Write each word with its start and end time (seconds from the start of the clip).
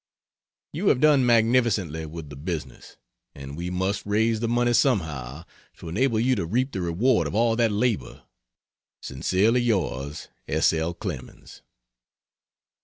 You 0.73 0.87
have 0.87 0.99
done 0.99 1.27
magnificently 1.27 2.07
with 2.07 2.31
the 2.31 2.35
business, 2.35 2.97
and 3.35 3.55
we 3.55 3.69
must 3.69 4.03
raise 4.03 4.39
the 4.39 4.47
money 4.47 4.73
somehow, 4.73 5.43
to 5.77 5.89
enable 5.89 6.19
you 6.19 6.33
to 6.37 6.45
reap 6.47 6.71
the 6.71 6.81
reward 6.81 7.27
of 7.27 7.35
all 7.35 7.55
that 7.57 7.71
labor. 7.71 8.23
Sincerely 9.03 9.61
Yours 9.61 10.27
S. 10.47 10.73
L. 10.73 10.95
CLEMENS. 10.95 11.61